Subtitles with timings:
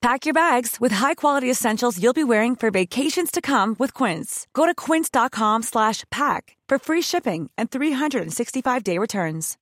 [0.00, 4.46] Pack your bags with high-quality essentials you'll be wearing for vacations to come with Quince.
[4.54, 9.56] Go to quince.com slash pack for free shipping and 365-day returns.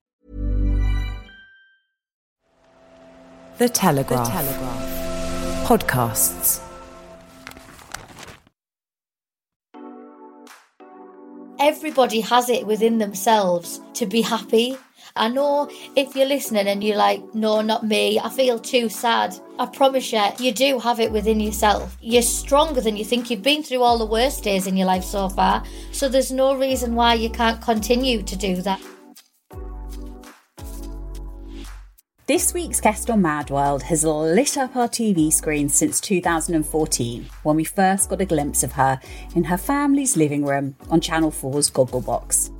[3.56, 4.26] The Telegraph.
[4.26, 5.66] The Telegraph.
[5.66, 6.60] Podcasts.
[11.58, 14.76] Everybody has it within themselves to be happy.
[15.16, 19.34] I know if you're listening and you're like, no, not me, I feel too sad.
[19.58, 21.96] I promise you, you do have it within yourself.
[22.00, 23.30] You're stronger than you think.
[23.30, 26.56] You've been through all the worst days in your life so far, so there's no
[26.56, 28.80] reason why you can't continue to do that.
[32.26, 37.54] This week's guest on Mad World has lit up our TV screens since 2014, when
[37.54, 39.00] we first got a glimpse of her
[39.36, 42.50] in her family's living room on Channel 4's Gogglebox.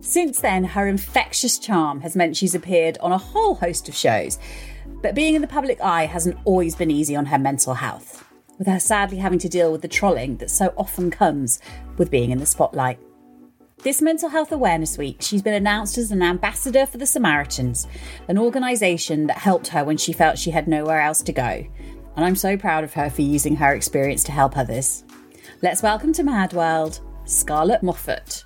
[0.00, 4.38] Since then, her infectious charm has meant she's appeared on a whole host of shows,
[5.02, 8.24] but being in the public eye hasn't always been easy on her mental health,
[8.58, 11.60] with her sadly having to deal with the trolling that so often comes
[11.98, 12.98] with being in the spotlight.
[13.82, 17.86] This Mental Health Awareness Week, she's been announced as an ambassador for the Samaritans,
[18.28, 21.64] an organisation that helped her when she felt she had nowhere else to go.
[22.16, 25.04] And I'm so proud of her for using her experience to help others.
[25.62, 28.44] Let's welcome to Mad World, Scarlett Moffatt.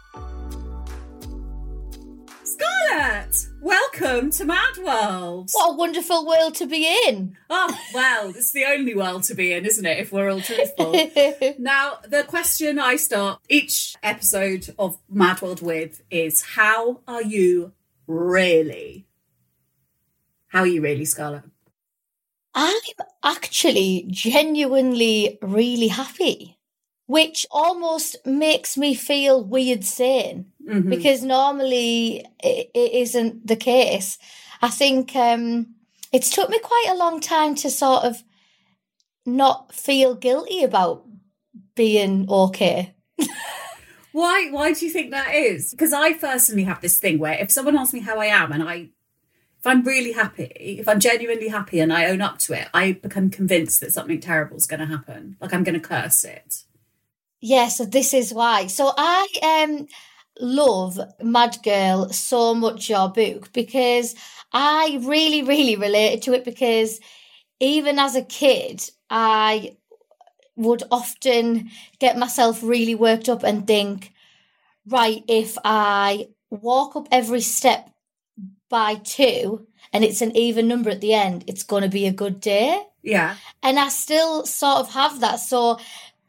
[2.64, 5.50] Scarlett, welcome to Mad World.
[5.52, 7.36] What a wonderful world to be in.
[7.50, 10.92] Oh, well, it's the only world to be in, isn't it, if we're all truthful?
[11.58, 17.72] now, the question I start each episode of Mad World with is How are you
[18.06, 19.06] really?
[20.48, 21.44] How are you really, Scarlett?
[22.54, 22.80] I'm
[23.22, 26.58] actually genuinely really happy,
[27.06, 30.90] which almost makes me feel weird saying Mhm.
[30.90, 34.18] because normally it, it isn't the case.
[34.62, 35.74] I think um,
[36.12, 38.22] it's took me quite a long time to sort of
[39.26, 41.04] not feel guilty about
[41.74, 42.94] being okay.
[44.12, 44.48] Why?
[44.50, 45.70] Why do you think that is?
[45.70, 48.62] Because I personally have this thing where if someone asks me how I am, and
[48.62, 48.74] I,
[49.58, 52.92] if I'm really happy, if I'm genuinely happy, and I own up to it, I
[52.92, 55.36] become convinced that something terrible is going to happen.
[55.40, 56.62] Like I'm going to curse it.
[57.40, 58.68] Yeah, so this is why.
[58.68, 59.88] So I um
[60.40, 64.14] love Mad Girl so much your book because
[64.52, 67.00] I really, really related to it because
[67.60, 69.76] even as a kid, I
[70.56, 74.12] would often get myself really worked up and think,
[74.86, 77.90] right, if I walk up every step
[78.68, 82.12] by two and it's an even number at the end, it's going to be a
[82.12, 82.82] good day.
[83.02, 83.36] Yeah.
[83.62, 85.36] And I still sort of have that.
[85.36, 85.78] So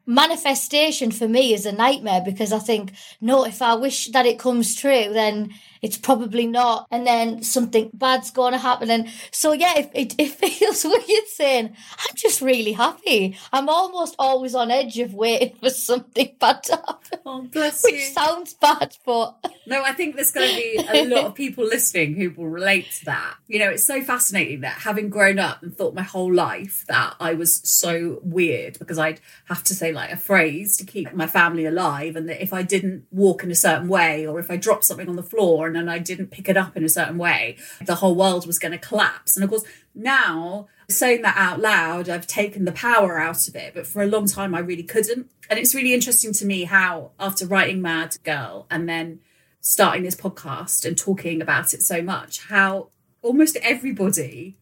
[0.05, 4.39] manifestation for me is a nightmare because I think, no, if I wish that it
[4.39, 5.53] comes true, then
[5.85, 6.87] it's probably not.
[6.89, 8.89] And then something bad's going to happen.
[8.89, 10.29] And so, yeah, it, it, it
[10.59, 13.37] feels weird saying, I'm just really happy.
[13.53, 17.19] I'm almost always on edge of waiting for something bad to happen.
[17.23, 18.01] Oh, bless Which you.
[18.01, 19.35] sounds bad, but
[19.67, 22.89] No, I think there's going to be a lot of people listening who will relate
[22.99, 23.35] to that.
[23.47, 27.15] You know, it's so fascinating that having grown up and thought my whole life that
[27.19, 31.27] I was so weird because I'd have to say like a phrase to keep my
[31.27, 34.57] family alive, and that if I didn't walk in a certain way or if I
[34.57, 37.17] dropped something on the floor and then I didn't pick it up in a certain
[37.17, 39.35] way, the whole world was going to collapse.
[39.35, 39.63] And of course,
[39.93, 44.07] now saying that out loud, I've taken the power out of it, but for a
[44.07, 45.29] long time I really couldn't.
[45.49, 49.19] And it's really interesting to me how, after writing Mad Girl and then
[49.61, 52.89] starting this podcast and talking about it so much, how
[53.21, 54.57] almost everybody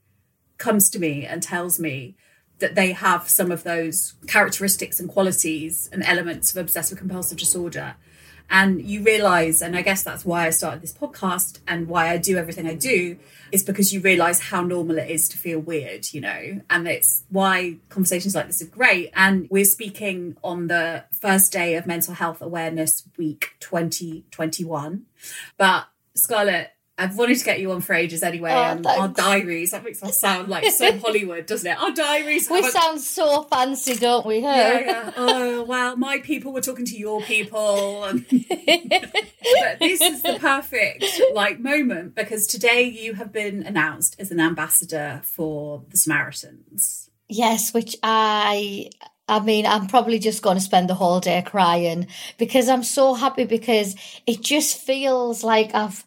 [0.58, 2.16] comes to me and tells me
[2.60, 7.96] that they have some of those characteristics and qualities and elements of obsessive compulsive disorder.
[8.50, 12.18] And you realize, and I guess that's why I started this podcast and why I
[12.18, 13.18] do everything I do,
[13.52, 17.24] is because you realize how normal it is to feel weird, you know, and it's
[17.30, 19.12] why conversations like this are great.
[19.16, 25.06] And we're speaking on the first day of Mental Health Awareness Week 2021.
[25.58, 28.52] But Scarlett, I've wanted to get you on for ages anyway.
[28.52, 31.80] Oh, and our diaries, that makes us sound like so Hollywood, doesn't it?
[31.80, 32.48] Our diaries.
[32.50, 34.42] We sound so fancy, don't we?
[34.42, 34.50] Huh?
[34.50, 35.12] yeah, yeah.
[35.18, 38.08] Oh, well, my people were talking to your people.
[39.60, 44.40] But this is the perfect like moment because today you have been announced as an
[44.40, 47.10] ambassador for the Samaritans.
[47.28, 48.90] Yes, which I
[49.28, 52.08] I mean, I'm probably just going to spend the whole day crying
[52.38, 53.96] because I'm so happy because
[54.26, 56.06] it just feels like I've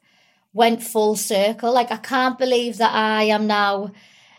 [0.56, 1.72] went full circle.
[1.78, 3.92] Like I can't believe that I am now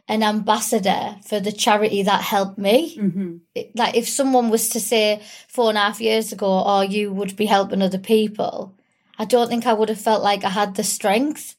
[0.09, 2.97] an ambassador for the charity that helped me.
[2.97, 3.37] Mm-hmm.
[3.53, 7.13] It- Like if someone was to say four and a half years ago, oh, you
[7.13, 8.73] would be helping other people,
[9.19, 11.55] I don't think I would have felt like I had the strength.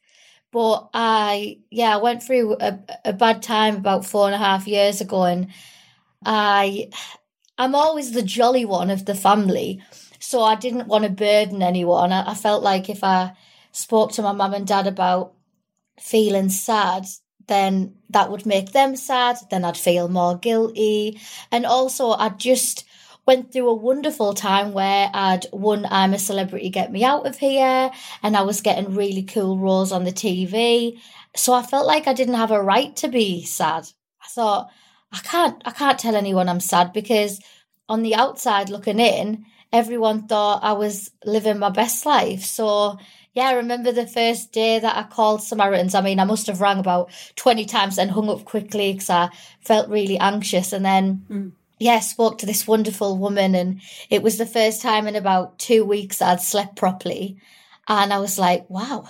[0.50, 4.66] But I, yeah, I went through a, a bad time about four and a half
[4.66, 5.48] years ago, and
[6.24, 6.88] I,
[7.58, 9.82] I'm always the jolly one of the family,
[10.18, 12.12] so I didn't want to burden anyone.
[12.12, 13.32] I, I felt like if I
[13.72, 15.34] spoke to my mum and dad about
[16.00, 17.06] feeling sad,
[17.46, 19.36] then that would make them sad.
[19.50, 21.20] Then I'd feel more guilty,
[21.50, 22.84] and also I just
[23.28, 27.36] went through a wonderful time where I'd won I'm a Celebrity Get Me Out of
[27.36, 27.90] Here
[28.22, 30.98] and I was getting really cool roles on the TV.
[31.36, 33.86] So I felt like I didn't have a right to be sad.
[34.22, 34.70] I thought
[35.12, 37.38] I can't I can't tell anyone I'm sad because
[37.86, 39.44] on the outside looking in,
[39.74, 42.44] everyone thought I was living my best life.
[42.44, 42.98] So
[43.34, 45.94] yeah, I remember the first day that I called Samaritans.
[45.94, 49.30] I mean, I must have rang about 20 times and hung up quickly because I
[49.60, 50.72] felt really anxious.
[50.72, 51.52] And then mm.
[51.78, 53.80] yeah, spoke to this wonderful woman, and
[54.10, 57.36] it was the first time in about two weeks I'd slept properly.
[57.86, 59.08] And I was like, wow,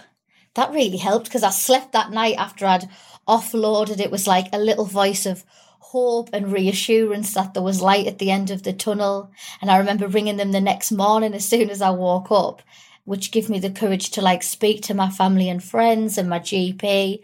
[0.55, 2.89] that really helped because I slept that night after I'd
[3.27, 4.01] offloaded.
[4.01, 5.45] It was like a little voice of
[5.79, 9.31] hope and reassurance that there was light at the end of the tunnel.
[9.61, 12.63] And I remember ringing them the next morning as soon as I woke up,
[13.09, 16.39] which gave me the courage to like speak to my family and friends and my
[16.39, 17.21] GP.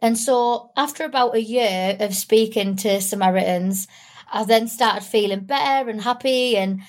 [0.00, 3.88] And so after about a year of speaking to Samaritans,
[4.32, 6.82] I then started feeling better and happy and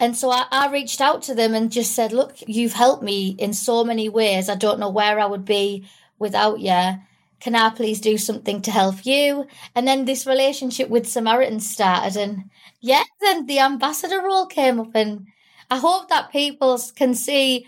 [0.00, 3.36] and so I, I reached out to them and just said, Look, you've helped me
[3.38, 4.48] in so many ways.
[4.48, 5.88] I don't know where I would be
[6.18, 7.00] without you.
[7.40, 9.46] Can I please do something to help you?
[9.76, 12.50] And then this relationship with Samaritans started and
[12.80, 15.28] yeah, then the ambassador role came up and
[15.70, 17.66] I hope that people can see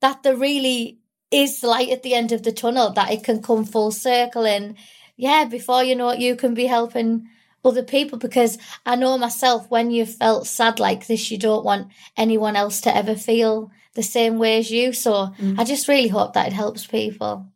[0.00, 1.00] that there really
[1.30, 4.76] is light at the end of the tunnel, that it can come full circle and
[5.16, 7.28] yeah, before you know it, you can be helping
[7.64, 8.56] other people because
[8.86, 12.96] I know myself when you've felt sad like this, you don't want anyone else to
[12.96, 14.92] ever feel the same way as you.
[14.92, 15.58] So mm.
[15.58, 17.48] I just really hope that it helps people.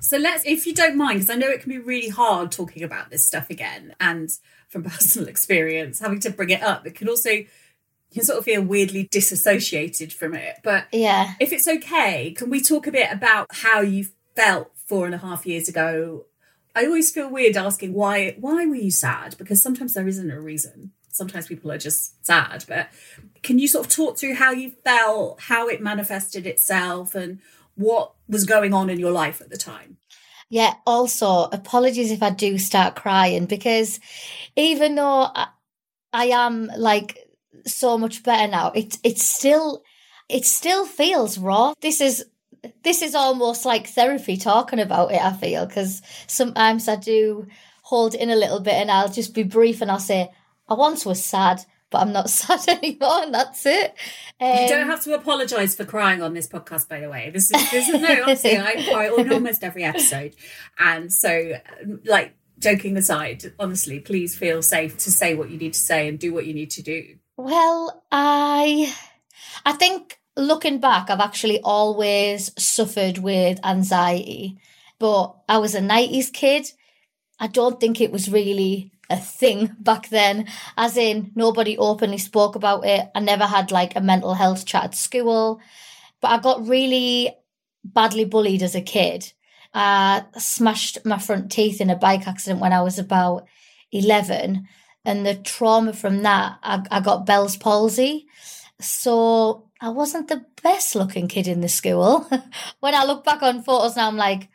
[0.00, 2.84] So let's, if you don't mind, because I know it can be really hard talking
[2.84, 4.30] about this stuff again, and
[4.68, 7.46] from personal experience, having to bring it up, it can also you
[8.14, 10.56] can sort of feel weirdly disassociated from it.
[10.62, 11.34] But Yeah.
[11.40, 14.06] if it's okay, can we talk a bit about how you
[14.36, 16.26] felt four and a half years ago?
[16.76, 19.36] I always feel weird asking why why were you sad?
[19.38, 20.92] Because sometimes there isn't a reason.
[21.10, 22.64] Sometimes people are just sad.
[22.66, 22.88] But
[23.42, 27.38] can you sort of talk through how you felt, how it manifested itself, and
[27.76, 29.98] what was going on in your life at the time?
[30.50, 30.74] Yeah.
[30.86, 34.00] Also, apologies if I do start crying because
[34.56, 35.48] even though I,
[36.12, 37.18] I am like
[37.66, 39.82] so much better now, it it still
[40.28, 41.74] it still feels raw.
[41.80, 42.24] This is
[42.82, 45.20] this is almost like therapy talking about it.
[45.22, 47.46] I feel because sometimes I do
[47.82, 50.30] hold in a little bit, and I'll just be brief and I'll say
[50.68, 51.60] I once was sad.
[51.90, 53.94] But I'm not sad anymore, and that's it.
[54.40, 57.30] You Um, don't have to apologise for crying on this podcast, by the way.
[57.30, 60.34] This is this is no, honestly, I cry on almost every episode,
[60.78, 61.52] and so
[62.04, 66.18] like joking aside, honestly, please feel safe to say what you need to say and
[66.18, 67.16] do what you need to do.
[67.36, 68.94] Well, I
[69.64, 74.58] I think looking back, I've actually always suffered with anxiety,
[74.98, 76.70] but I was a 90s kid.
[77.40, 82.54] I don't think it was really a thing back then, as in nobody openly spoke
[82.56, 83.08] about it.
[83.14, 85.60] I never had like a mental health chat at school,
[86.20, 87.34] but I got really
[87.84, 89.32] badly bullied as a kid.
[89.74, 93.46] I smashed my front teeth in a bike accident when I was about
[93.92, 94.68] 11
[95.04, 98.26] and the trauma from that, I, I got Bell's palsy.
[98.80, 102.28] So I wasn't the best looking kid in the school.
[102.80, 104.48] when I look back on photos now, I'm like,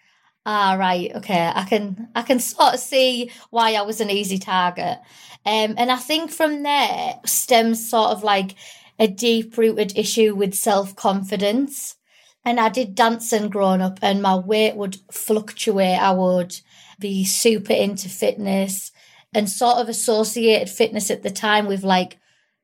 [0.46, 4.40] ah, right, okay, I can, I can sort of see why I was an easy
[4.40, 4.98] target.
[5.46, 8.56] Um, and I think from there stems sort of like
[8.98, 11.96] a deep rooted issue with self confidence.
[12.44, 16.00] And I did dancing growing up, and my weight would fluctuate.
[16.00, 16.56] I would
[16.98, 18.92] be super into fitness
[19.34, 22.18] and sort of associated fitness at the time with like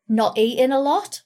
[0.08, 1.22] not eating a lot.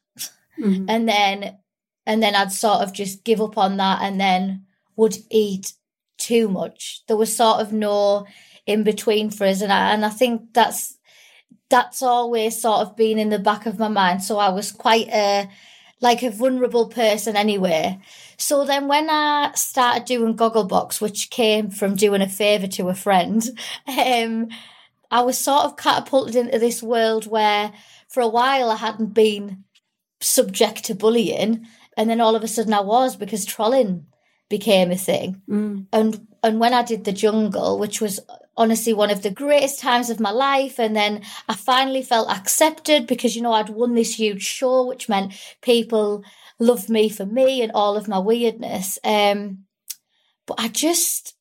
[0.90, 1.58] And then
[2.06, 4.66] and then I'd sort of just give up on that and then
[4.96, 5.74] would eat
[6.18, 7.04] too much.
[7.08, 8.26] There was sort of no
[8.70, 9.62] in between for us.
[9.62, 10.98] And I, and I think that's,
[11.70, 14.24] that's always sort of been in the back of my mind.
[14.24, 15.50] So I was quite a,
[16.02, 18.00] like a vulnerable person anyway.
[18.38, 22.96] So then when I started doing Gogglebox, which came from doing a favour to a
[22.96, 23.44] friend,
[23.88, 24.50] um,
[25.12, 27.72] I was sort of catapulted into this world where
[28.08, 29.64] for a while I hadn't been
[30.22, 31.66] subject to bullying.
[31.98, 34.06] And then all of a sudden I was because trolling
[34.50, 35.42] became a thing.
[35.50, 35.88] Mm.
[35.92, 38.20] And and when I did the jungle, which was
[38.56, 43.08] honestly one of the greatest times of my life, and then I finally felt accepted
[43.08, 46.24] because you know I'd won this huge show, which meant people
[46.60, 49.00] loved me for me and all of my weirdness.
[49.04, 49.66] Um,
[50.46, 51.36] but I just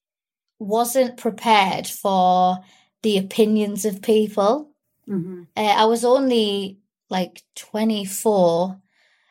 [0.59, 2.59] wasn't prepared for
[3.03, 4.71] the opinions of people.
[5.09, 5.43] Mm-hmm.
[5.57, 6.79] Uh, I was only
[7.11, 8.81] like 24.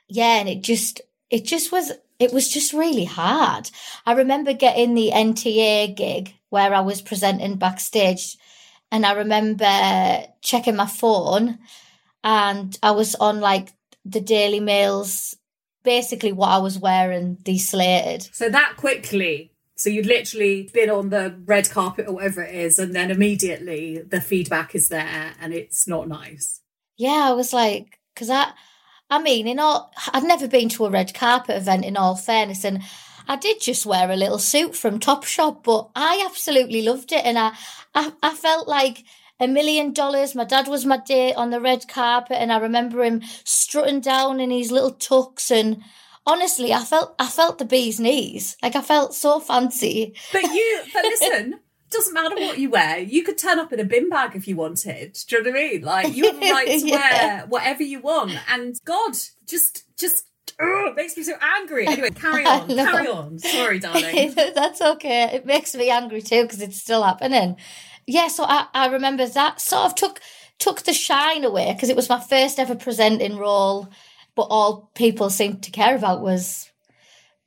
[0.10, 3.70] Yeah, and it just it just was it was just really hard.
[4.06, 8.38] I remember getting the NTA gig where I was presenting backstage
[8.92, 11.60] and I remember checking my phone
[12.24, 13.70] and I was on like
[14.06, 15.36] the Daily Mail's
[15.84, 18.30] basically what I was wearing deslated.
[18.34, 22.80] So that quickly so you'd literally been on the red carpet or whatever it is,
[22.80, 26.62] and then immediately the feedback is there and it's not nice.
[26.98, 28.52] Yeah, I was like, because I,
[29.10, 31.86] I mean, in all, I'd never been to a red carpet event.
[31.86, 32.82] In all fairness, and
[33.28, 37.38] I did just wear a little suit from Topshop, but I absolutely loved it, and
[37.38, 37.54] I,
[37.94, 39.04] I, I felt like
[39.40, 40.34] a million dollars.
[40.34, 44.40] My dad was my date on the red carpet, and I remember him strutting down
[44.40, 45.84] in his little tux and
[46.28, 48.58] honestly, I felt I felt the bee's knees.
[48.62, 50.14] Like I felt so fancy.
[50.32, 53.00] But you, but listen, doesn't matter what you wear.
[53.00, 55.18] You could turn up in a bin bag if you wanted.
[55.28, 55.82] Do you know what I mean?
[55.82, 56.98] Like you have the right to yeah.
[56.98, 58.38] wear whatever you want.
[58.52, 59.14] And God,
[59.48, 60.28] just just
[60.60, 61.88] ugh, makes me so angry.
[61.88, 63.40] Anyway, carry on, carry on.
[63.40, 64.34] Sorry, darling.
[64.36, 65.32] That's okay.
[65.34, 67.56] It makes me angry too because it's still happening.
[68.06, 70.22] Yeah, so I, I remember that sort of took
[70.60, 73.90] took the shine away because it was my first ever presenting role
[74.38, 76.70] but all people seemed to care about was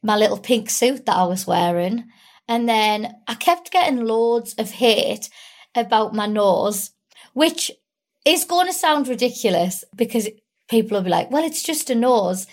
[0.02, 2.11] my little pink suit that I was wearing.
[2.49, 5.30] And then I kept getting loads of hate
[5.73, 6.90] about my nose,
[7.32, 7.70] which
[8.25, 10.28] is going to sound ridiculous because
[10.68, 12.49] people will be like, well, it's just a nose.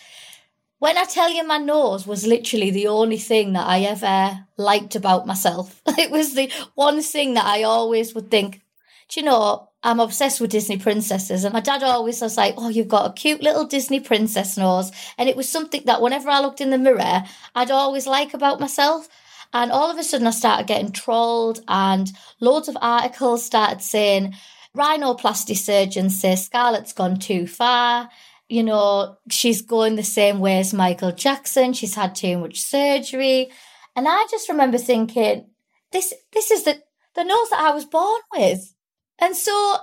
[0.78, 4.96] When I tell you my nose was literally the only thing that I ever liked
[4.96, 8.62] about myself, it was the one thing that I always would think,
[9.10, 11.44] do you know, I'm obsessed with Disney princesses.
[11.44, 14.92] And my dad always was like, Oh, you've got a cute little Disney princess nose.
[15.18, 17.24] And it was something that whenever I looked in the mirror,
[17.56, 19.08] I'd always like about myself.
[19.54, 24.36] And all of a sudden, I started getting trolled, and loads of articles started saying,
[24.76, 28.10] rhinoplasty surgeons say Scarlett's gone too far.
[28.50, 31.74] You know, she's going the same way as Michael Jackson.
[31.74, 33.50] She's had too much surgery.
[33.96, 35.50] And I just remember thinking,
[35.92, 36.82] this, this is the,
[37.16, 38.74] the nose that I was born with.
[39.20, 39.78] And so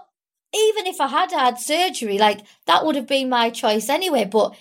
[0.54, 4.24] even if I had had surgery, like that would have been my choice anyway.
[4.24, 4.56] But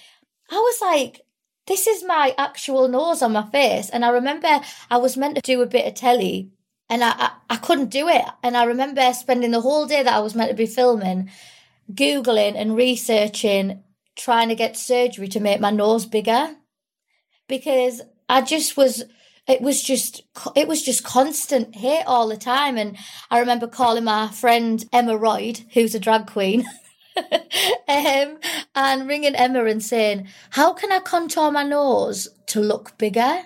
[0.49, 1.21] I was like,
[1.67, 3.89] this is my actual nose on my face.
[3.89, 6.51] And I remember I was meant to do a bit of telly
[6.89, 8.25] and I, I, I, couldn't do it.
[8.41, 11.29] And I remember spending the whole day that I was meant to be filming,
[11.91, 13.83] Googling and researching,
[14.15, 16.55] trying to get surgery to make my nose bigger
[17.47, 19.03] because I just was
[19.47, 20.23] it was just
[20.55, 22.77] it was just constant hate all the time.
[22.77, 22.97] And
[23.29, 26.65] i remember calling my friend emma Royd, who's a drag queen
[27.17, 28.37] um,
[28.75, 33.43] and ringing emma and saying how can i contour my nose to look bigger?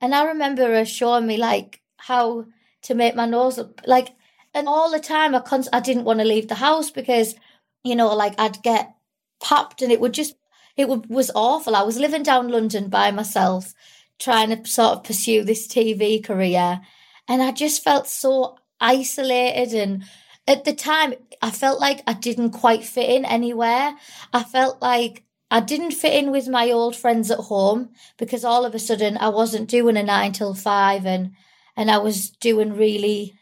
[0.00, 2.46] And i remember her showing me like how
[2.82, 4.10] to make my nose look like
[4.54, 7.34] and all the time i con- i didn't want to leave the house because
[7.82, 8.94] you know like i'd get
[9.40, 10.34] popped and it would just
[10.76, 11.74] it was awful.
[11.74, 13.74] I was living down london by myself
[14.18, 16.80] trying to sort of pursue this TV career.
[17.28, 19.74] And I just felt so isolated.
[19.74, 20.04] And
[20.46, 23.94] at the time, I felt like I didn't quite fit in anywhere.
[24.32, 28.64] I felt like I didn't fit in with my old friends at home because all
[28.64, 31.32] of a sudden I wasn't doing a nine till five and,
[31.76, 33.34] and I was doing really,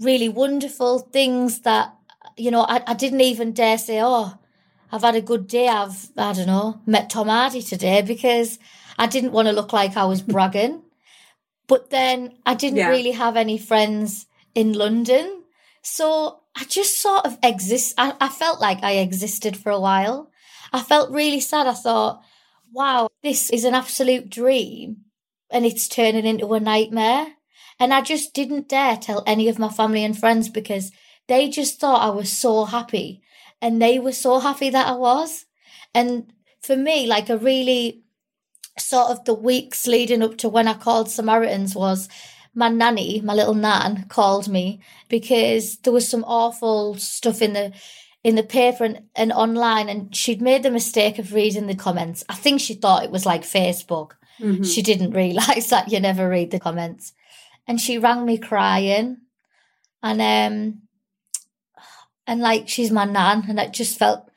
[0.00, 1.94] really wonderful things that,
[2.36, 4.34] you know, I, I didn't even dare say, oh,
[4.90, 5.68] I've had a good day.
[5.68, 8.58] I've, I don't know, met Tom Hardy today because
[9.00, 10.82] I didn't want to look like I was bragging.
[11.66, 12.90] But then I didn't yeah.
[12.90, 15.42] really have any friends in London.
[15.82, 17.94] So I just sort of exist.
[17.96, 20.30] I, I felt like I existed for a while.
[20.70, 21.66] I felt really sad.
[21.66, 22.22] I thought,
[22.72, 25.04] wow, this is an absolute dream
[25.50, 27.26] and it's turning into a nightmare.
[27.78, 30.92] And I just didn't dare tell any of my family and friends because
[31.26, 33.22] they just thought I was so happy
[33.62, 35.46] and they were so happy that I was.
[35.94, 38.02] And for me, like a really
[38.80, 42.08] sort of the weeks leading up to when I called Samaritans was
[42.54, 47.72] my nanny, my little nan, called me because there was some awful stuff in the
[48.22, 52.22] in the paper and, and online and she'd made the mistake of reading the comments.
[52.28, 54.12] I think she thought it was like Facebook.
[54.38, 54.64] Mm-hmm.
[54.64, 57.12] She didn't realise that you never read the comments.
[57.66, 59.18] And she rang me crying.
[60.02, 60.82] And um
[62.26, 64.29] and like she's my nan and it just felt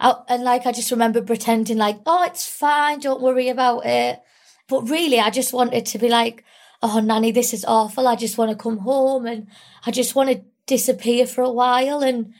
[0.00, 4.20] out and like I just remember pretending like, oh it's fine, don't worry about it.
[4.68, 6.44] But really I just wanted to be like,
[6.82, 8.06] oh nanny, this is awful.
[8.06, 9.48] I just want to come home and
[9.84, 12.34] I just want to disappear for a while and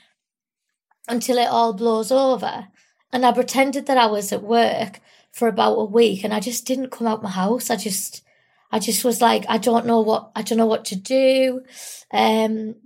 [1.09, 2.69] until it all blows over.
[3.13, 5.01] And I pretended that I was at work
[5.33, 7.71] for about a week and I just didn't come out my house.
[7.71, 8.23] I just
[8.71, 11.63] I just was like, I don't know what I don't know what to do.
[12.13, 12.77] Um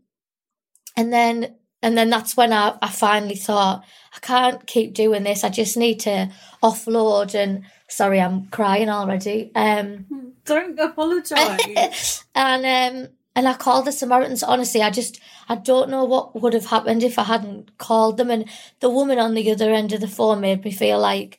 [0.96, 3.84] and then and then that's when I, I finally thought,
[4.14, 5.42] I can't keep doing this.
[5.42, 6.30] I just need to
[6.62, 9.50] offload and sorry, I'm crying already.
[9.54, 10.06] Um
[10.44, 12.24] Don't apologise.
[12.34, 14.42] and um and I called the Samaritans.
[14.42, 18.30] Honestly, I just, I don't know what would have happened if I hadn't called them.
[18.30, 18.46] And
[18.80, 21.38] the woman on the other end of the phone made me feel like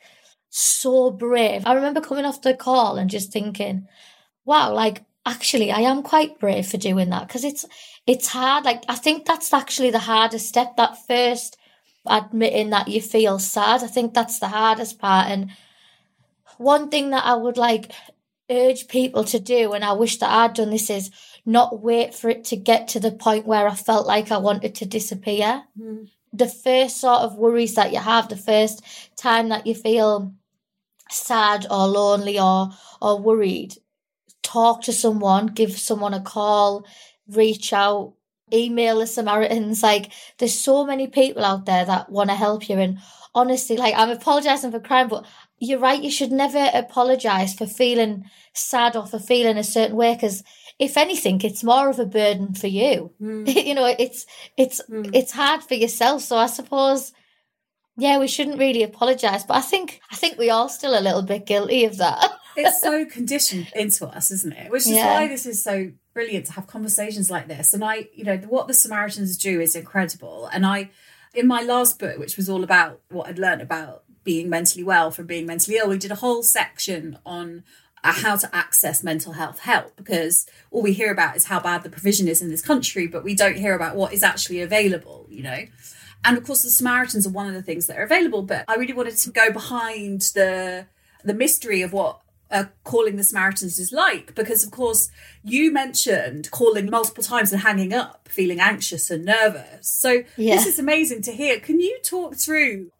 [0.49, 1.63] so brave.
[1.67, 3.87] I remember coming off the call and just thinking,
[4.43, 7.63] wow, like actually I am quite brave for doing that because it's,
[8.05, 8.65] it's hard.
[8.65, 11.57] Like, I think that's actually the hardest step, that first
[12.05, 13.83] admitting that you feel sad.
[13.83, 15.29] I think that's the hardest part.
[15.29, 15.51] And
[16.57, 17.91] one thing that I would like
[18.49, 21.09] urge people to do, and I wish that I'd done this is,
[21.45, 24.75] not wait for it to get to the point where I felt like I wanted
[24.75, 25.63] to disappear.
[25.79, 26.09] Mm.
[26.31, 28.81] The first sort of worries that you have, the first
[29.17, 30.33] time that you feel
[31.09, 32.69] sad or lonely or
[33.01, 33.75] or worried,
[34.41, 36.85] talk to someone, give someone a call,
[37.27, 38.13] reach out,
[38.51, 39.83] email the Samaritans.
[39.83, 42.77] Like there's so many people out there that want to help you.
[42.77, 42.99] And
[43.33, 45.25] honestly, like I'm apologizing for crying, but
[45.59, 46.01] you're right.
[46.01, 50.43] You should never apologize for feeling sad or for feeling a certain way because
[50.79, 53.11] if anything, it's more of a burden for you.
[53.21, 53.53] Mm.
[53.65, 54.25] you know, it's
[54.57, 55.09] it's mm.
[55.13, 56.21] it's hard for yourself.
[56.21, 57.13] So I suppose,
[57.97, 59.43] yeah, we shouldn't really apologise.
[59.43, 62.31] But I think I think we are still a little bit guilty of that.
[62.55, 64.71] it's so conditioned into us, isn't it?
[64.71, 65.21] Which is yeah.
[65.21, 67.73] why this is so brilliant to have conversations like this.
[67.73, 70.49] And I, you know, what the Samaritans do is incredible.
[70.51, 70.91] And I,
[71.33, 75.11] in my last book, which was all about what I'd learned about being mentally well
[75.11, 77.63] from being mentally ill, we did a whole section on
[78.03, 81.83] uh, how to access mental health help because all we hear about is how bad
[81.83, 85.25] the provision is in this country, but we don't hear about what is actually available,
[85.29, 85.65] you know.
[86.25, 88.43] And of course, the Samaritans are one of the things that are available.
[88.43, 90.85] But I really wanted to go behind the
[91.25, 92.19] the mystery of what
[92.51, 95.09] uh, calling the Samaritans is like, because of course
[95.43, 99.87] you mentioned calling multiple times and hanging up, feeling anxious and nervous.
[99.87, 100.55] So yeah.
[100.55, 101.59] this is amazing to hear.
[101.59, 102.91] Can you talk through,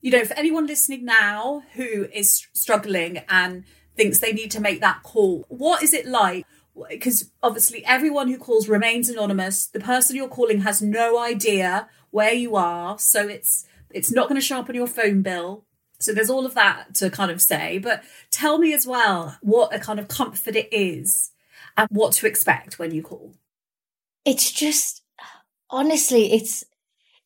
[0.00, 3.64] you know, for anyone listening now who is struggling and
[4.00, 5.44] thinks they need to make that call.
[5.48, 6.46] What is it like?
[6.88, 9.66] Because obviously, everyone who calls remains anonymous.
[9.66, 14.40] The person you're calling has no idea where you are, so it's it's not going
[14.40, 15.64] to show up on your phone bill.
[16.00, 17.78] So there's all of that to kind of say.
[17.78, 21.30] But tell me as well what a kind of comfort it is
[21.76, 23.34] and what to expect when you call.
[24.24, 25.02] It's just
[25.68, 26.64] honestly, it's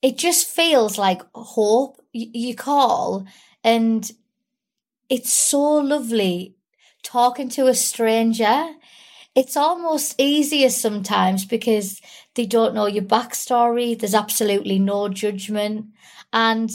[0.02, 2.00] it just feels like hope.
[2.12, 3.26] You call
[3.64, 4.08] and
[5.08, 6.54] it's so lovely
[7.02, 8.68] talking to a stranger.
[9.34, 12.00] It's almost easier sometimes because
[12.34, 13.98] they don't know your backstory.
[13.98, 15.86] There's absolutely no judgment.
[16.32, 16.70] And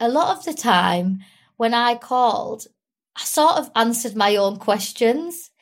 [0.00, 1.20] a lot of the time
[1.62, 2.66] when I called,
[3.14, 5.52] I sort of answered my own questions.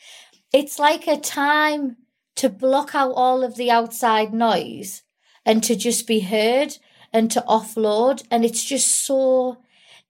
[0.51, 1.99] It's like a time
[2.37, 5.03] to block out all of the outside noise
[5.45, 6.79] and to just be heard
[7.13, 8.27] and to offload.
[8.31, 9.59] And it's just so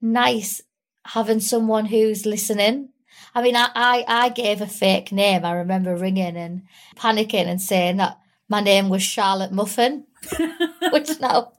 [0.01, 0.61] nice
[1.07, 2.91] having someone who's listening
[3.33, 5.45] I mean, I, I, I gave a fake name.
[5.45, 6.63] I remember ringing and
[6.97, 8.17] panicking and saying that
[8.51, 10.03] my name was Charlotte Muffin.
[10.91, 11.51] which now,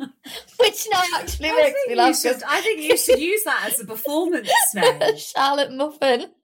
[0.60, 2.16] which now actually I makes me laugh.
[2.16, 6.26] Should, I think you should use that as a performance name, Charlotte Muffin.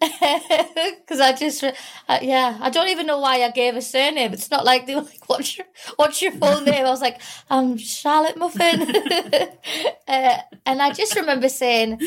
[0.00, 4.32] Because I just, uh, yeah, I don't even know why I gave a surname.
[4.32, 5.66] It's not like they were like, "What's your,
[5.96, 8.82] what's your full name?" I was like, "I'm Charlotte Muffin,"
[10.08, 12.00] uh, and I just remember saying,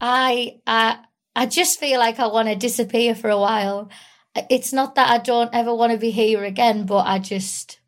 [0.00, 0.98] "I, I,
[1.36, 3.90] I just feel like I want to disappear for a while.
[4.34, 7.80] It's not that I don't ever want to be here again, but I just,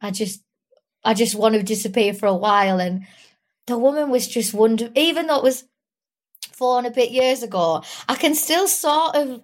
[0.00, 0.42] I just,
[1.04, 2.80] I just want to disappear for a while.
[2.80, 3.06] And
[3.66, 5.64] the woman was just wonderful, even though it was
[6.52, 9.42] four and a bit years ago, I can still sort of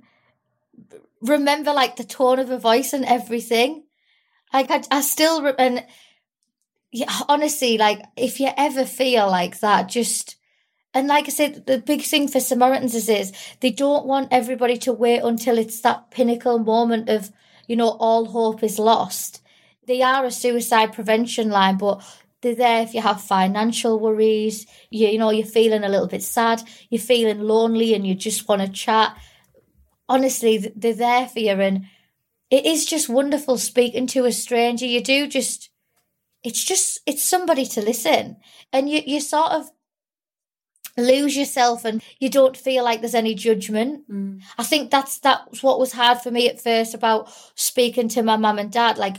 [1.20, 3.84] remember like the tone of her voice and everything.
[4.52, 5.84] Like I, I still, re- and
[6.92, 10.36] yeah, honestly, like if you ever feel like that, just
[10.92, 14.76] and like I said, the big thing for Samaritans is, is they don't want everybody
[14.78, 17.30] to wait until it's that pinnacle moment of,
[17.68, 19.40] you know, all hope is lost.
[19.86, 22.02] They are a suicide prevention line, but
[22.40, 26.24] they're there if you have financial worries, you, you know, you're feeling a little bit
[26.24, 29.16] sad, you're feeling lonely and you just want to chat.
[30.08, 31.50] Honestly, they're there for you.
[31.52, 31.84] And
[32.50, 34.86] it is just wonderful speaking to a stranger.
[34.86, 35.70] You do just,
[36.42, 38.38] it's just, it's somebody to listen.
[38.72, 39.70] And you, you sort of
[40.96, 44.10] lose yourself and you don't feel like there's any judgment.
[44.10, 44.42] Mm.
[44.58, 48.36] I think that's that's what was hard for me at first about speaking to my
[48.36, 49.16] mum and dad, like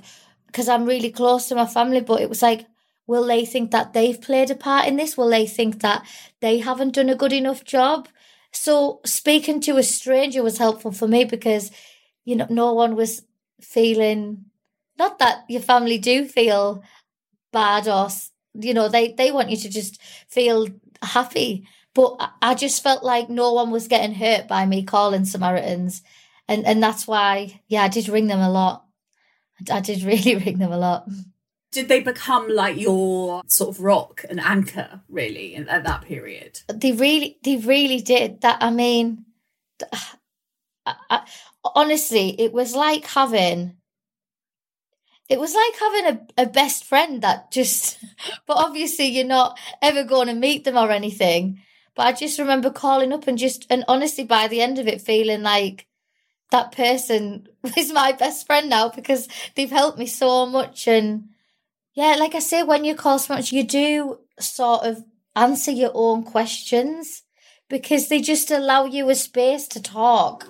[0.48, 2.66] because I'm really close to my family, but it was like,
[3.08, 5.16] will they think that they've played a part in this?
[5.16, 6.06] Will they think that
[6.42, 8.10] they haven't done a good enough job?
[8.52, 11.72] So speaking to a stranger was helpful for me because,
[12.26, 13.24] you know, no one was
[13.62, 14.46] feeling
[14.98, 16.84] not that your family do feel
[17.52, 18.08] bad or
[18.54, 20.68] you know they they want you to just feel
[21.02, 21.68] happy.
[21.94, 26.02] But I just felt like no one was getting hurt by me calling Samaritans.
[26.48, 28.86] And and that's why, yeah, I did ring them a lot.
[29.72, 31.08] I did really ring them a lot.
[31.72, 36.60] Did they become like your sort of rock and anchor, really, in, at that period?
[36.68, 38.42] They really, they really did.
[38.42, 39.26] That I mean,
[40.86, 41.22] I, I,
[41.64, 43.78] honestly, it was like having
[45.30, 46.06] it was like having
[46.38, 47.98] a, a best friend that just,
[48.46, 51.62] but obviously you're not ever going to meet them or anything.
[51.96, 55.02] But I just remember calling up and just, and honestly, by the end of it,
[55.02, 55.88] feeling like
[56.52, 60.88] that person is my best friend now because they've helped me so much.
[60.88, 61.30] And
[61.94, 65.04] yeah, like I say, when you call so much, you do sort of
[65.36, 67.24] answer your own questions
[67.70, 70.50] because they just allow you a space to talk.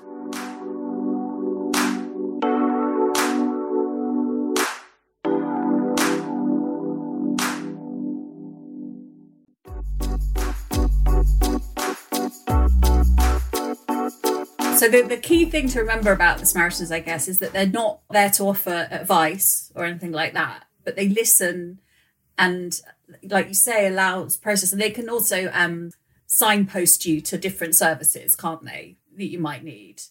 [14.82, 17.68] So the, the key thing to remember about the Samaritans, I guess, is that they're
[17.68, 21.80] not there to offer advice or anything like that, but they listen
[22.36, 22.82] and,
[23.22, 24.72] like you say, allows process.
[24.72, 25.92] And they can also um,
[26.26, 30.02] signpost you to different services, can't they, that you might need.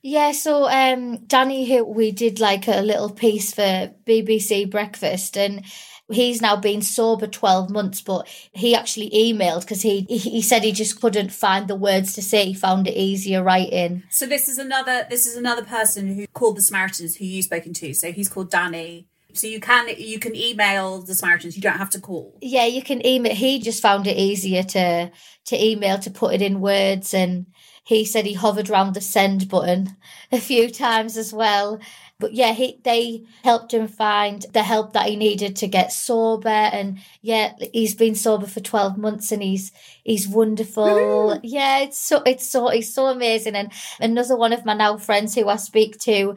[0.00, 5.62] Yeah, so um, Danny, who we did like a little piece for BBC Breakfast, and
[6.08, 10.72] he's now been sober 12 months but he actually emailed because he he said he
[10.72, 14.58] just couldn't find the words to say he found it easier writing so this is
[14.58, 18.28] another this is another person who called the samaritans who you've spoken to so he's
[18.28, 21.56] called danny so you can you can email the Samaritans.
[21.56, 22.38] You don't have to call.
[22.40, 23.34] Yeah, you can email.
[23.34, 25.10] He just found it easier to
[25.46, 27.46] to email to put it in words, and
[27.84, 29.96] he said he hovered around the send button
[30.32, 31.78] a few times as well.
[32.18, 36.48] But yeah, he they helped him find the help that he needed to get sober.
[36.48, 39.70] And yeah, he's been sober for twelve months, and he's
[40.02, 41.38] he's wonderful.
[41.42, 43.54] yeah, it's so it's so it's so amazing.
[43.54, 46.34] And another one of my now friends who I speak to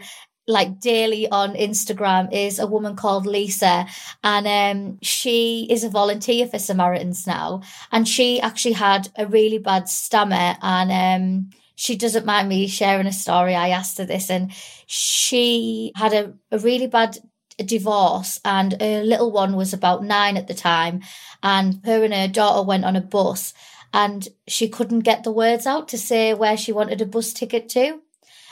[0.50, 3.86] like daily on Instagram is a woman called Lisa,
[4.24, 7.62] and um, she is a volunteer for Samaritans now,
[7.92, 13.08] and she actually had a really bad stammer, and um, she doesn't mind me sharing
[13.08, 13.56] a story.
[13.56, 14.52] I asked her this, and
[14.86, 17.18] she had a, a really bad
[17.58, 21.02] divorce, and her little one was about nine at the time.
[21.42, 23.54] And her and her daughter went on a bus,
[23.94, 27.70] and she couldn't get the words out to say where she wanted a bus ticket
[27.70, 28.02] to.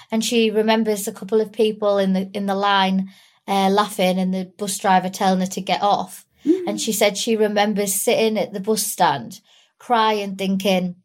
[0.09, 3.09] And she remembers a couple of people in the in the line
[3.45, 6.25] uh, laughing, and the bus driver telling her to get off.
[6.45, 6.63] Mm.
[6.65, 9.41] And she said she remembers sitting at the bus stand,
[9.79, 10.95] crying, thinking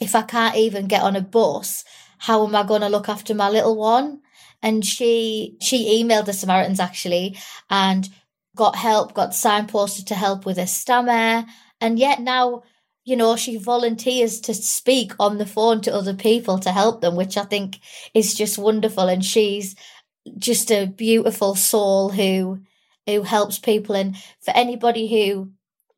[0.00, 1.84] if I can't even get on a bus,
[2.18, 4.20] how am I going to look after my little one?
[4.62, 7.36] And she she emailed the Samaritans actually
[7.70, 8.08] and
[8.56, 11.44] got help, got signposted to help with her stammer,
[11.80, 12.62] and yet now
[13.06, 17.14] you know, she volunteers to speak on the phone to other people to help them,
[17.14, 17.78] which I think
[18.14, 19.06] is just wonderful.
[19.06, 19.76] And she's
[20.38, 22.60] just a beautiful soul who
[23.06, 23.94] who helps people.
[23.94, 25.52] And for anybody who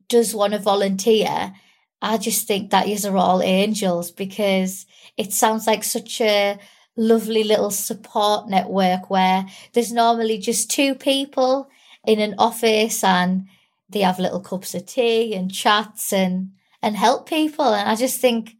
[0.07, 1.53] does want to volunteer,
[2.01, 4.85] I just think that these are all angels because
[5.17, 6.57] it sounds like such a
[6.95, 11.69] lovely little support network where there's normally just two people
[12.05, 13.47] in an office and
[13.89, 17.73] they have little cups of tea and chats and and help people.
[17.73, 18.55] And I just think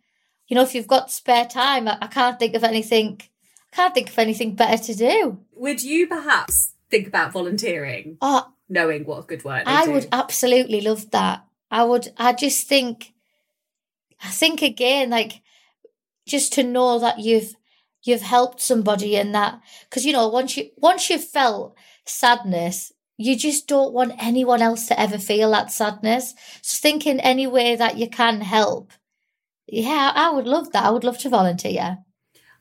[0.47, 3.21] you know if you've got spare time I, I can't think of anything
[3.71, 5.39] I can't think of anything better to do.
[5.55, 8.17] Would you perhaps think about volunteering?
[8.21, 9.91] Oh knowing what a good work I do?
[9.93, 11.45] would absolutely love that.
[11.71, 13.13] I would I just think
[14.23, 15.41] I think again, like
[16.27, 17.55] just to know that you've
[18.03, 23.35] you've helped somebody and that because you know once you once you've felt sadness you
[23.35, 27.75] just don't want anyone else to ever feel that sadness so think in any way
[27.75, 28.93] that you can help
[29.71, 30.85] yeah, I would love that.
[30.85, 31.99] I would love to volunteer.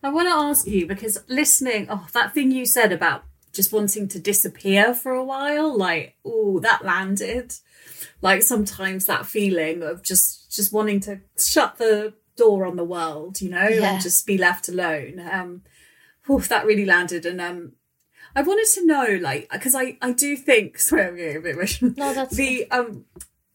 [0.03, 4.09] I want to ask you because listening, oh, that thing you said about just wanting
[4.09, 7.55] to disappear for a while, like, oh, that landed.
[8.23, 13.41] Like sometimes that feeling of just just wanting to shut the door on the world,
[13.41, 13.95] you know, Yeah.
[13.95, 15.21] and just be left alone.
[15.31, 15.63] Um,
[16.29, 17.27] oh, that really landed.
[17.27, 17.73] And um,
[18.37, 21.57] I wanted to know, like, because I I do think, sorry, I'm getting a bit
[21.57, 21.95] emotional.
[21.97, 23.05] No, that's the um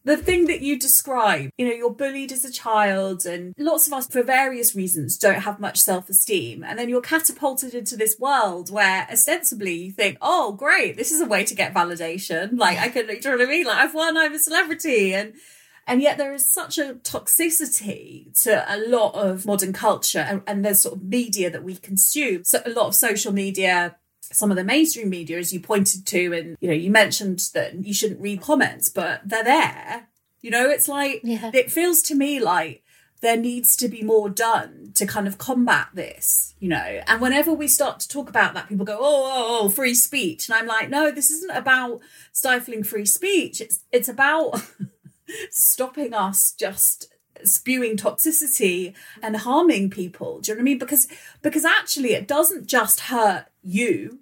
[0.05, 3.93] the thing that you describe, you know, you're bullied as a child, and lots of
[3.93, 6.63] us, for various reasons, don't have much self esteem.
[6.63, 11.21] And then you're catapulted into this world where ostensibly you think, oh, great, this is
[11.21, 12.57] a way to get validation.
[12.63, 13.65] Like, I can, do you know what I mean?
[13.65, 15.13] Like, I've won, I'm a celebrity.
[15.13, 15.33] And
[15.85, 20.63] and yet there is such a toxicity to a lot of modern culture and, and
[20.63, 22.45] there's sort of media that we consume.
[22.45, 23.97] So a lot of social media,
[24.31, 27.75] some of the mainstream media, as you pointed to, and you know, you mentioned that
[27.85, 30.07] you shouldn't read comments, but they're there.
[30.41, 31.51] You know, it's like Yeah.
[31.53, 32.83] it feels to me like
[33.21, 37.01] there needs to be more done to kind of combat this, you know.
[37.07, 40.49] And whenever we start to talk about that, people go, "Oh, oh, oh, free speech,"
[40.49, 42.01] and I'm like, "No, this isn't about
[42.33, 43.61] stifling free speech.
[43.61, 44.61] It's it's about
[45.49, 47.07] stopping us just
[47.43, 50.39] spewing toxicity and harming people.
[50.39, 50.77] Do you know what I mean?
[50.79, 51.07] Because
[51.41, 54.19] because actually, it doesn't just hurt you;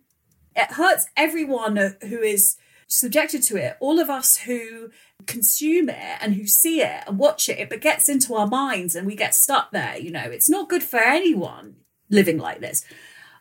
[0.55, 3.77] it hurts everyone who is subjected to it.
[3.79, 4.89] All of us who
[5.25, 9.07] consume it and who see it and watch it, it gets into our minds and
[9.07, 9.97] we get stuck there.
[9.97, 11.75] You know, it's not good for anyone
[12.09, 12.83] living like this.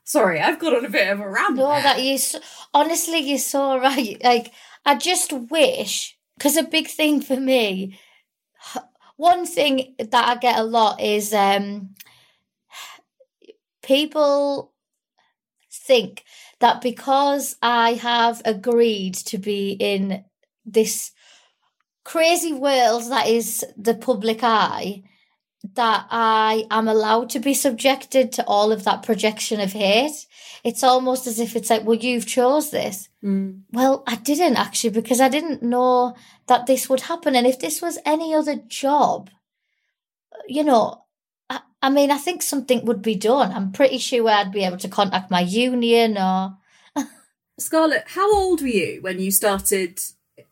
[0.05, 1.65] Sorry, I've got on a bit of a ramble.
[1.65, 1.83] No, there.
[1.83, 2.19] that you
[2.73, 4.23] honestly, you're so right.
[4.23, 4.53] Like,
[4.85, 7.99] I just wish because a big thing for me,
[9.17, 11.95] one thing that I get a lot is um,
[13.83, 14.70] people
[15.91, 16.23] think
[16.61, 20.25] that because I have agreed to be in
[20.65, 21.11] this
[22.05, 25.03] crazy world that is the public eye,
[25.75, 30.27] that I am allowed to be subjected to all of that projection of hate.
[30.63, 33.09] It's almost as if it's like, well, you've chose this.
[33.25, 33.63] Mm.
[33.73, 36.15] Well, I didn't actually because I didn't know
[36.47, 37.35] that this would happen.
[37.35, 39.29] And if this was any other job,
[40.47, 41.03] you know,
[41.83, 43.53] I, mean, I think something would be done.
[43.53, 46.57] I'm pretty sure I'd be able to contact my union or.
[47.59, 50.01] Scarlett, how old were you when you started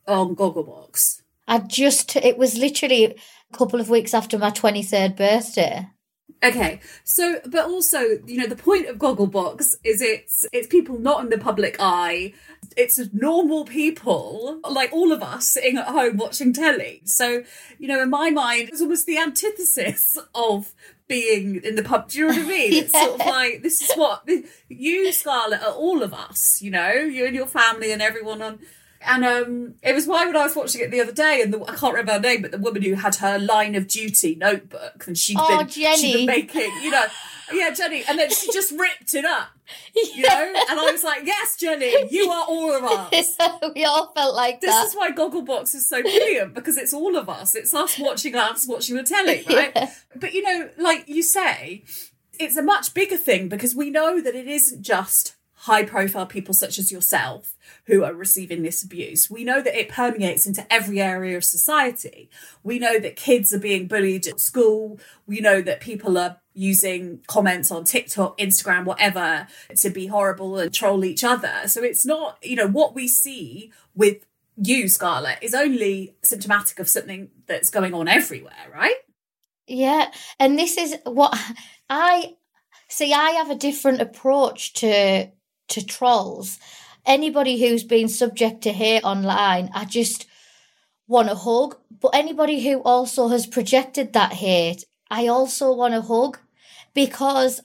[0.07, 1.23] on Gogglebox?
[1.47, 5.89] I just, it was literally a couple of weeks after my 23rd birthday.
[6.43, 11.25] Okay, so but also, you know, the point of Gogglebox is it's it's people not
[11.25, 12.33] in the public eye.
[12.77, 17.03] It's normal people like all of us sitting at home watching telly.
[17.05, 17.45] So,
[17.79, 20.73] you know, in my mind, it's almost the antithesis of
[21.09, 22.09] being in the pub.
[22.09, 22.73] Do you know what I mean?
[22.75, 24.29] It's sort of like this is what
[24.69, 26.61] you, Scarlett, are all of us.
[26.63, 28.61] You know, you and your family and everyone on.
[29.01, 31.63] And um, it was why when I was watching it the other day, and the,
[31.63, 35.07] I can't remember her name, but the woman who had her line of duty notebook,
[35.07, 36.13] and she'd Oh, been she'd Jenny.
[36.15, 37.07] been making, you know,
[37.53, 39.49] yeah, Jenny, and then she just ripped it up,
[39.95, 43.37] you know, and I was like, yes, Jenny, you are all of us.
[43.75, 44.87] we all felt like This that.
[44.87, 47.55] is why Gogglebox is so brilliant because it's all of us.
[47.55, 49.73] It's us watching us watching the telly, right?
[49.75, 49.91] Yeah.
[50.17, 51.85] But you know, like you say,
[52.41, 56.55] it's a much bigger thing because we know that it isn't just high profile people
[56.55, 59.29] such as yourself who are receiving this abuse.
[59.29, 62.31] We know that it permeates into every area of society.
[62.63, 65.01] We know that kids are being bullied at school.
[65.27, 70.73] We know that people are using comments on TikTok, Instagram, whatever, to be horrible and
[70.73, 71.63] troll each other.
[71.67, 74.25] So it's not, you know, what we see with
[74.57, 78.97] you, Scarlett, is only symptomatic of something that's going on everywhere, right?
[79.67, 81.37] Yeah, and this is what
[81.91, 82.37] I
[82.89, 83.13] see.
[83.13, 85.31] I have a different approach to
[85.69, 86.59] to trolls.
[87.07, 90.27] Anybody who's been subject to hate online, I just
[91.07, 91.77] want a hug.
[92.01, 96.39] But anybody who also has projected that hate, I also want a hug
[96.95, 97.63] because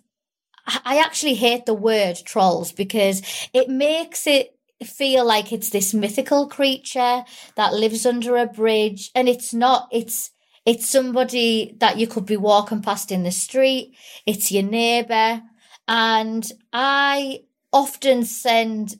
[0.65, 3.21] I actually hate the word trolls because
[3.53, 7.23] it makes it feel like it's this mythical creature
[7.55, 10.31] that lives under a bridge and it's not it's
[10.65, 15.41] it's somebody that you could be walking past in the street it's your neighbor
[15.87, 17.39] and i
[17.73, 18.97] often send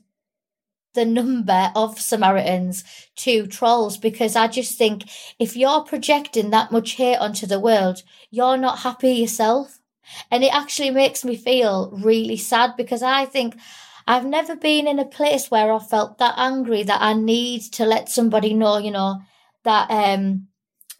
[0.94, 2.84] the number of samaritans
[3.16, 5.04] to trolls because i just think
[5.38, 9.80] if you're projecting that much hate onto the world you're not happy yourself
[10.30, 13.56] and it actually makes me feel really sad because I think
[14.06, 17.84] I've never been in a place where I felt that angry that I need to
[17.84, 19.22] let somebody know, you know,
[19.64, 20.48] that um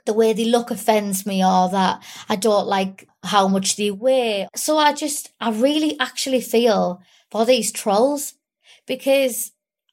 [0.06, 4.48] the way they look offends me or that I don't like how much they weigh.
[4.54, 7.02] So I just I really actually feel
[7.34, 8.34] for these trolls
[8.86, 9.50] because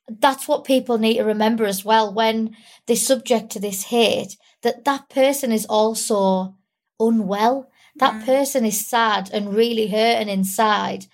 [0.08, 4.86] that's what people need to remember as well when they're subject to this hate that
[4.86, 6.56] that person is also
[7.00, 7.72] unwell.
[7.96, 8.26] That mm.
[8.28, 11.08] person is sad and really hurting inside.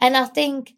[0.00, 0.74] And I think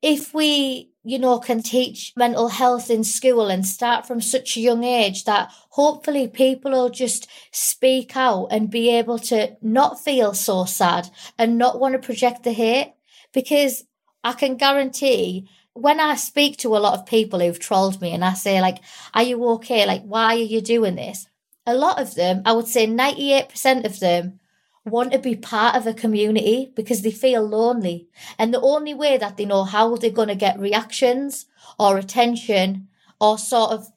[0.00, 4.60] if we, you know, can teach mental health in school and start from such a
[4.60, 10.34] young age that hopefully people will just speak out and be able to not feel
[10.34, 12.94] so sad and not want to project the hate.
[13.32, 13.82] Because
[14.26, 18.24] I can guarantee when I speak to a lot of people who've trolled me and
[18.24, 18.78] I say, like,
[19.14, 19.86] are you okay?
[19.86, 21.28] Like, why are you doing this?
[21.64, 24.40] A lot of them, I would say 98% of them
[24.84, 28.08] want to be part of a community because they feel lonely.
[28.36, 31.46] And the only way that they know how they're going to get reactions
[31.78, 32.88] or attention
[33.20, 33.92] or sort of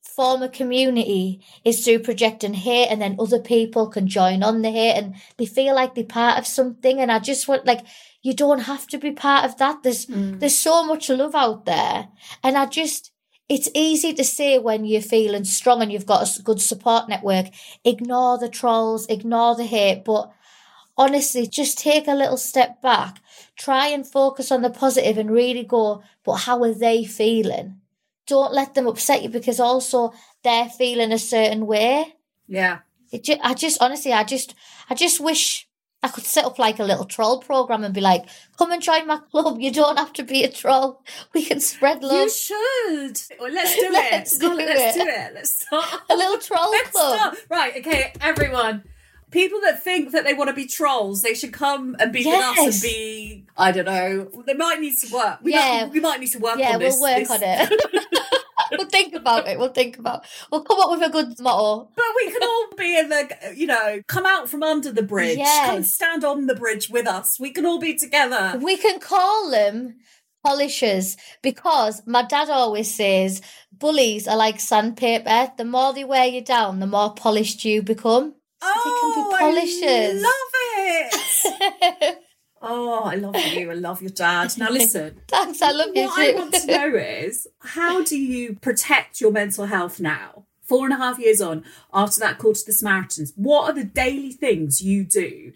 [0.00, 4.70] form a community is through projecting hate and then other people can join on the
[4.70, 7.00] hate and they feel like they're part of something.
[7.00, 7.84] And I just want like,
[8.28, 9.82] you don't have to be part of that.
[9.82, 10.38] There's, mm.
[10.38, 12.08] there's so much love out there.
[12.44, 13.10] And I just,
[13.48, 17.46] it's easy to say when you're feeling strong and you've got a good support network,
[17.86, 20.30] ignore the trolls, ignore the hate, but
[20.98, 23.16] honestly, just take a little step back,
[23.56, 27.80] try and focus on the positive and really go, but how are they feeling?
[28.26, 30.12] Don't let them upset you because also
[30.44, 32.14] they're feeling a certain way.
[32.46, 32.80] Yeah.
[33.10, 34.54] It, I just, honestly, I just,
[34.90, 35.67] I just wish
[36.02, 38.24] I could set up like a little troll program and be like,
[38.56, 39.60] come and join my club.
[39.60, 41.02] You don't have to be a troll.
[41.34, 42.28] We can spread love.
[42.28, 43.20] You should.
[43.40, 44.40] Well, let's do let's it.
[44.40, 45.02] Do let's it.
[45.02, 45.34] do it.
[45.34, 46.02] Let's start.
[46.08, 47.16] A little troll let's club.
[47.16, 47.38] Start.
[47.50, 47.76] Right.
[47.78, 48.12] Okay.
[48.20, 48.84] Everyone.
[49.30, 52.56] People that think that they want to be trolls, they should come and be yes.
[52.56, 55.40] with us and be, I don't know, they might need some work.
[55.42, 55.82] We yeah.
[55.82, 56.94] Might, we might need to work yeah, on this.
[56.94, 57.30] Yeah, we'll work this.
[57.30, 58.06] on it.
[58.72, 59.58] we'll think about it.
[59.58, 60.24] We'll think about.
[60.50, 61.90] We'll come up with a good motto.
[61.94, 65.38] But we can all be in the, you know, come out from under the bridge.
[65.38, 65.70] Yes.
[65.70, 67.38] Come stand on the bridge with us.
[67.38, 68.58] We can all be together.
[68.62, 69.96] We can call them
[70.44, 73.42] polishers because my dad always says
[73.72, 75.52] bullies are like sandpaper.
[75.56, 78.34] The more they wear you down, the more polished you become.
[78.60, 80.24] So oh, they can be oh, polishers.
[80.24, 82.18] I love it.
[82.60, 83.70] Oh, I love you.
[83.70, 84.52] I love your dad.
[84.58, 85.20] Now, listen.
[85.28, 85.62] Thanks.
[85.62, 86.22] I love you what too.
[86.22, 90.44] I want to know is how do you protect your mental health now?
[90.62, 93.84] Four and a half years on, after that call to the Samaritans, what are the
[93.84, 95.52] daily things you do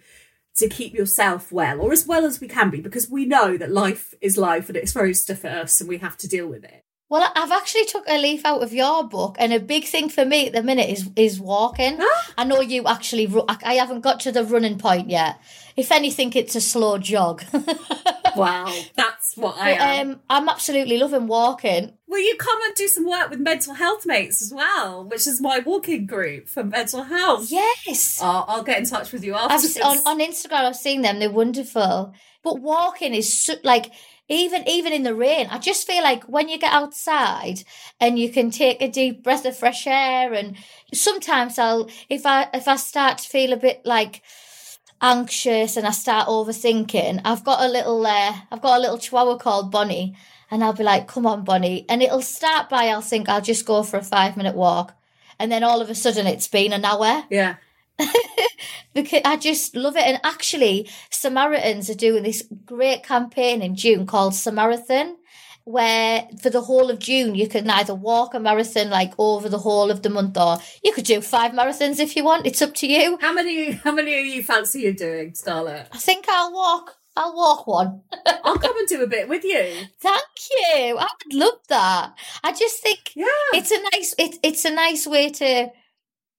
[0.57, 2.81] to keep yourself well, or as well as we can be?
[2.81, 5.99] Because we know that life is life and it's throws stuff at us and we
[5.99, 6.85] have to deal with it.
[7.13, 10.25] Well, I've actually took a leaf out of your book, and a big thing for
[10.25, 11.99] me at the minute is is walking.
[12.39, 13.31] I know you actually.
[13.63, 15.39] I haven't got to the running point yet.
[15.77, 17.45] If anything, it's a slow jog.
[18.35, 20.11] wow, that's what I am.
[20.11, 21.93] Um, I'm absolutely loving walking.
[22.09, 25.39] Will you come and do some work with mental health mates as well, which is
[25.39, 27.51] my walking group for mental health?
[27.51, 28.21] Yes.
[28.23, 29.81] Oh, I'll get in touch with you after.
[29.85, 31.19] On, on Instagram, I've seen them.
[31.19, 32.15] They're wonderful.
[32.43, 33.93] But walking is so, like
[34.33, 37.63] even even in the rain i just feel like when you get outside
[38.01, 40.57] and you can take a deep breath of fresh air and
[40.93, 44.23] sometimes i'll if i if i start to feel a bit like
[45.03, 49.37] anxious and i start overthinking i've got a little uh, i've got a little chihuahua
[49.37, 50.17] called bonnie
[50.51, 51.85] and i'll be like come on bonnie.
[51.89, 54.95] And it'll start by i'll think i'll just go for a five minute walk
[55.39, 57.25] and then all of a sudden it's been an hour.
[57.31, 57.57] Yeah
[58.95, 60.07] because I just love it.
[60.07, 65.17] And actually, Samaritans are doing this great campaign in June called Samaritan,
[65.65, 69.59] where for the whole of June you can either walk a marathon like over the
[69.59, 72.47] whole of the month, or you could do five marathons if you want.
[72.47, 73.19] It's up to you.
[73.21, 73.73] How many?
[73.73, 75.89] How many are you fancy you doing, Scarlett?
[75.93, 76.97] I think I'll walk.
[77.15, 78.03] I'll walk one.
[78.45, 79.87] I'll come and do a bit with you.
[80.01, 80.97] Thank you.
[80.99, 82.15] I would love that.
[82.43, 83.27] I just think yeah.
[83.53, 85.71] it's a nice it, it's a nice way to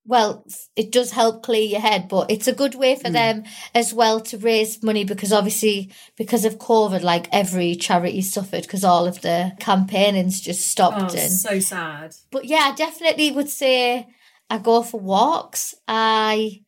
[0.05, 3.13] well, it does help clear your head, but it's a good way for mm.
[3.13, 8.63] them as well to raise money because obviously, because of COVID, like every charity suffered
[8.63, 11.13] because all of the campaigning's just stopped.
[11.13, 12.15] Oh, and, so sad.
[12.31, 14.07] But yeah, I definitely would say
[14.49, 15.73] I go for walks.
[15.87, 16.63] I,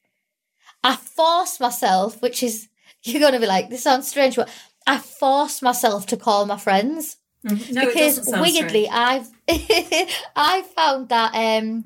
[0.82, 2.70] I force myself, which is,
[3.04, 4.50] you're going to be like, this sounds strange, but
[4.88, 7.18] I force myself to call my friends.
[7.46, 7.74] Mm-hmm.
[7.74, 8.90] No, because weirdly, strange.
[8.92, 9.30] I've,
[10.36, 11.86] I found that, um,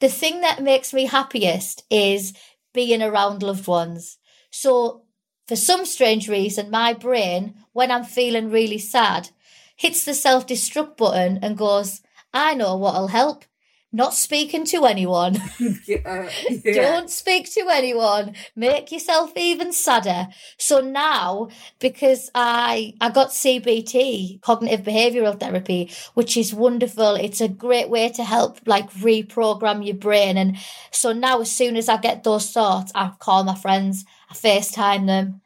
[0.00, 2.34] the thing that makes me happiest is
[2.74, 4.18] being around loved ones.
[4.50, 5.02] So,
[5.48, 9.30] for some strange reason, my brain, when I'm feeling really sad,
[9.76, 12.02] hits the self destruct button and goes,
[12.34, 13.44] I know what'll help
[13.96, 15.40] not speaking to anyone.
[15.86, 16.28] yeah,
[16.64, 16.72] yeah.
[16.74, 18.34] Don't speak to anyone.
[18.54, 20.28] Make yourself even sadder.
[20.58, 27.14] So now, because I I got CBT, cognitive behavioral therapy, which is wonderful.
[27.14, 30.36] It's a great way to help like reprogram your brain.
[30.36, 30.58] And
[30.90, 35.06] so now, as soon as I get those thoughts, I call my friends, I FaceTime
[35.06, 35.40] them,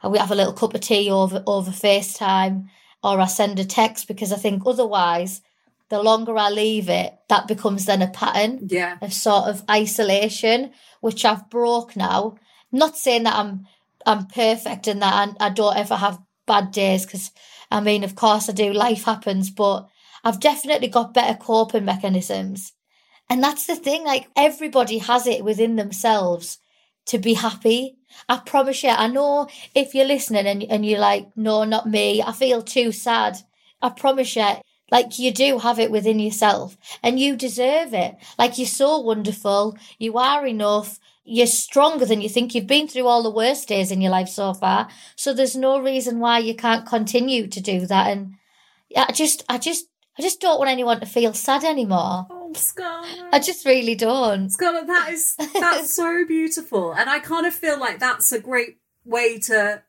[0.00, 2.68] and we have a little cup of tea over over FaceTime,
[3.02, 5.42] or I send a text because I think otherwise
[5.88, 8.98] the longer I leave it, that becomes then a pattern yeah.
[9.00, 12.36] of sort of isolation, which I've broke now.
[12.72, 13.66] not saying that I'm
[14.04, 17.32] I'm perfect and that I, I don't ever have bad days because
[17.70, 18.72] I mean, of course I do.
[18.72, 19.88] Life happens, but
[20.22, 22.72] I've definitely got better coping mechanisms.
[23.28, 26.58] And that's the thing, like everybody has it within themselves
[27.06, 27.96] to be happy.
[28.28, 32.22] I promise you, I know if you're listening and, and you're like, no, not me,
[32.22, 33.36] I feel too sad.
[33.82, 34.48] I promise you,
[34.90, 38.16] like you do have it within yourself and you deserve it.
[38.38, 39.76] Like you're so wonderful.
[39.98, 40.98] You are enough.
[41.24, 42.54] You're stronger than you think.
[42.54, 44.88] You've been through all the worst days in your life so far.
[45.16, 48.10] So there's no reason why you can't continue to do that.
[48.10, 48.34] And
[48.96, 49.86] I just, I just,
[50.18, 52.26] I just don't want anyone to feel sad anymore.
[52.30, 53.24] Oh, Scarlett.
[53.32, 54.50] I just really don't.
[54.50, 58.78] Scarlett, that is that's so beautiful, and I kind of feel like that's a great
[59.04, 59.82] way to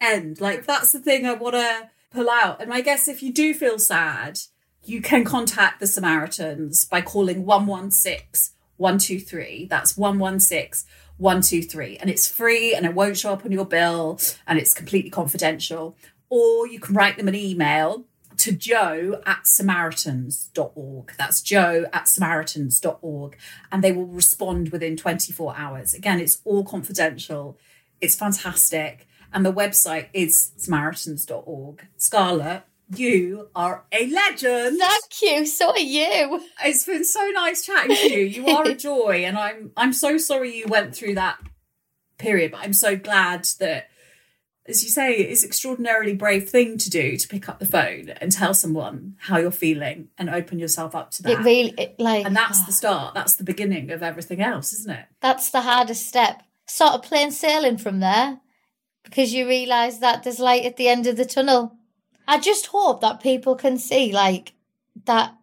[0.00, 0.40] end.
[0.40, 2.60] Like that's the thing I want to pull out.
[2.60, 4.38] And I guess if you do feel sad,
[4.84, 9.66] you can contact the Samaritans by calling 116 123.
[9.66, 10.88] That's 116
[11.18, 11.98] 123.
[11.98, 15.96] And it's free and it won't show up on your bill and it's completely confidential.
[16.30, 18.04] Or you can write them an email
[18.38, 21.12] to jo at samaritans.org.
[21.18, 23.36] That's jo at samaritans.org.
[23.72, 25.92] And they will respond within 24 hours.
[25.92, 27.58] Again, it's all confidential.
[28.00, 29.07] It's fantastic.
[29.32, 31.86] And the website is samaritans.org.
[31.96, 32.62] Scarlett,
[32.94, 34.78] you are a legend.
[34.80, 35.46] Thank you.
[35.46, 36.40] So are you.
[36.64, 38.24] It's been so nice chatting to you.
[38.24, 41.38] You are a joy, and I'm I'm so sorry you went through that
[42.16, 43.90] period, but I'm so glad that,
[44.66, 48.32] as you say, it's extraordinarily brave thing to do to pick up the phone and
[48.32, 51.32] tell someone how you're feeling and open yourself up to that.
[51.32, 53.14] It really, it, like, and that's the start.
[53.14, 55.06] That's the beginning of everything else, isn't it?
[55.20, 56.42] that's the hardest step.
[56.66, 58.40] Sort of plain sailing from there
[59.08, 61.76] because you realise that there's light at the end of the tunnel.
[62.26, 64.52] I just hope that people can see like
[65.06, 65.34] that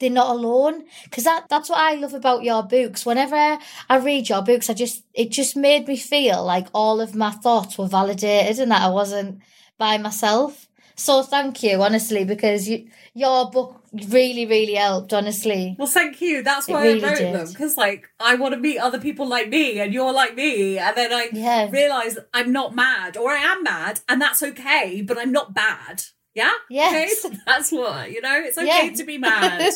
[0.00, 3.06] they're not alone because that that's what I love about your books.
[3.06, 7.14] Whenever I read your books, I just it just made me feel like all of
[7.14, 9.40] my thoughts were validated and that I wasn't
[9.78, 10.68] by myself.
[10.96, 15.12] So thank you, honestly, because you your book really really helped.
[15.12, 16.42] Honestly, Well, thank you.
[16.42, 17.34] That's why really I wrote did.
[17.34, 20.78] them because, like, I want to meet other people like me, and you're like me,
[20.78, 21.68] and then I Yeah.
[21.70, 26.02] realize I'm not mad, or I am mad, and that's okay, but I'm not bad.
[26.34, 26.50] Yeah.
[26.68, 27.24] Yes.
[27.24, 27.36] Okay?
[27.46, 28.40] That's what you know.
[28.44, 28.92] It's okay Yeah.
[28.96, 29.72] to be mad.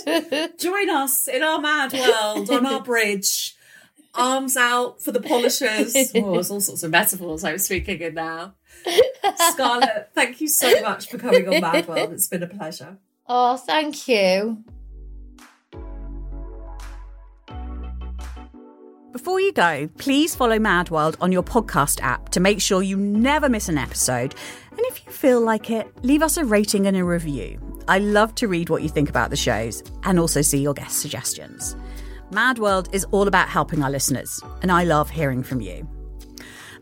[0.59, 3.55] Join us in our mad world on our bridge.
[4.15, 5.95] Arms out for the polishers.
[6.17, 8.55] Oh, there's all sorts of metaphors I'm speaking in now.
[9.53, 12.13] Scarlett, thank you so much for coming on Mad World.
[12.13, 12.99] It's been a pleasure.
[13.27, 14.65] oh thank you.
[19.13, 22.97] Before you go, please follow Mad World on your podcast app to make sure you
[22.97, 24.35] never miss an episode.
[24.71, 27.59] And if you feel like it, leave us a rating and a review.
[27.89, 31.01] I love to read what you think about the shows and also see your guest
[31.01, 31.75] suggestions.
[32.31, 35.89] Mad World is all about helping our listeners, and I love hearing from you.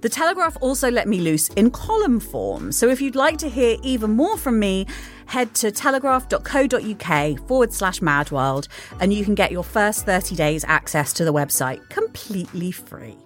[0.00, 3.76] The Telegraph also let me loose in column form, so if you'd like to hear
[3.82, 4.86] even more from me,
[5.26, 8.68] head to telegraph.co.uk forward slash madworld
[9.00, 13.16] and you can get your first 30 days access to the website completely free.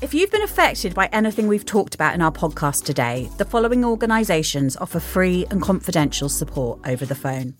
[0.00, 3.84] If you've been affected by anything we've talked about in our podcast today, the following
[3.84, 7.54] organisations offer free and confidential support over the phone.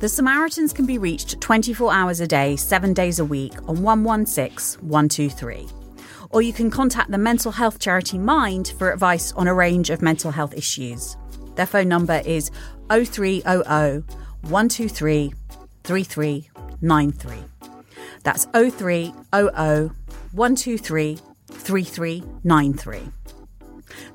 [0.00, 4.80] The Samaritans can be reached 24 hours a day, 7 days a week on 116
[4.88, 5.68] 123.
[6.30, 10.02] Or you can contact the mental health charity Mind for advice on a range of
[10.02, 11.16] mental health issues.
[11.54, 12.50] Their phone number is
[12.90, 14.04] 0300
[14.42, 15.32] 123
[15.84, 17.36] 3393.
[18.22, 19.90] That's 0300
[20.32, 21.18] 123
[21.50, 23.00] 3393.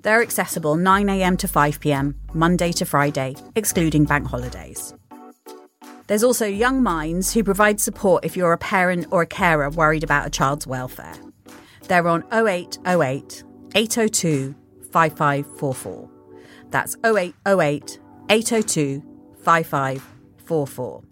[0.01, 4.93] They're accessible 9am to 5pm, Monday to Friday, excluding bank holidays.
[6.07, 10.03] There's also Young Minds who provide support if you're a parent or a carer worried
[10.03, 11.13] about a child's welfare.
[11.91, 13.43] They're on 0808
[13.75, 14.55] 802
[14.93, 16.09] 5544.
[16.69, 19.03] That's 0808 802
[19.43, 21.03] 5544.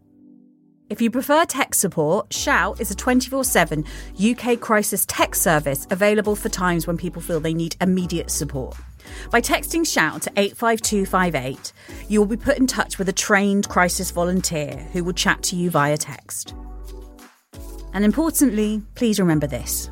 [0.89, 3.83] If you prefer text support, Shout is a 24 7
[4.23, 8.77] UK crisis text service available for times when people feel they need immediate support.
[9.31, 11.73] By texting Shout to 85258,
[12.07, 15.57] you will be put in touch with a trained crisis volunteer who will chat to
[15.57, 16.55] you via text.
[17.91, 19.91] And importantly, please remember this